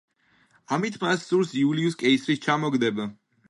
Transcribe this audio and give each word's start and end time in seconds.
ამით 0.77 0.97
მას 1.03 1.27
სურს 1.31 1.53
იულიუს 1.65 2.01
კეისრის 2.03 2.45
ჩამოგდება. 2.49 3.11